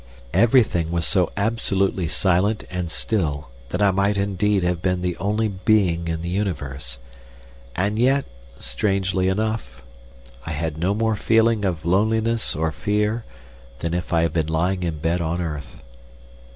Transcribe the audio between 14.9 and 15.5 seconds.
bed on